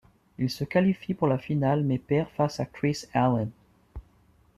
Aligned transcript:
Il 0.39 0.49
se 0.49 0.63
qualifie 0.63 1.13
pour 1.13 1.27
la 1.27 1.37
finale 1.37 1.83
mais 1.83 1.99
perd 1.99 2.27
face 2.29 2.59
à 2.59 2.65
Kris 2.65 3.05
Allen. 3.13 3.51